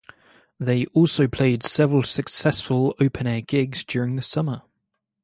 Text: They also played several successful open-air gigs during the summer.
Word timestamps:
They 0.59 0.87
also 0.95 1.27
played 1.27 1.61
several 1.61 2.01
successful 2.01 2.95
open-air 2.99 3.41
gigs 3.41 3.83
during 3.83 4.15
the 4.15 4.23
summer. 4.23 4.63